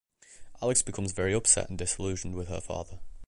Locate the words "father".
2.59-3.01